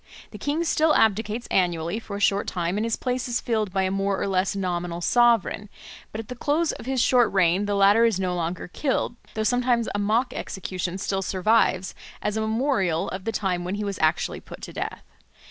[0.31, 3.83] The king still abdicates annually for a short time and his place is filled by
[3.83, 5.69] a more or less nominal sovereign;
[6.11, 9.43] but at the close of his short reign the latter is no longer killed, though
[9.43, 13.99] sometimes a mock execution still survives as a memorial of the time when he was
[14.01, 15.03] actually put to death.